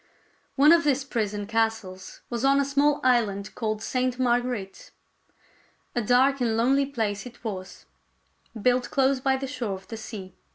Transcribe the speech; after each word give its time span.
One 0.55 0.71
of 0.71 0.83
these 0.83 1.03
prison 1.03 1.45
castles 1.45 2.21
was 2.27 2.43
on 2.43 2.59
a 2.59 2.65
small 2.65 3.01
island 3.03 3.53
called 3.53 3.83
Sainte 3.83 4.17
Marguerite. 4.17 4.89
A 5.93 6.01
dark 6.01 6.41
and 6.41 6.57
lonely 6.57 6.87
place 6.87 7.27
it 7.27 7.43
was, 7.43 7.85
built 8.59 8.89
close 8.89 9.19
by 9.19 9.37
the 9.37 9.45
shore 9.45 9.75
of 9.75 9.87
the 9.89 9.97
sea. 9.97 10.33